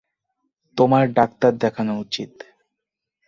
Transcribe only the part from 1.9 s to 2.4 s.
উচিত।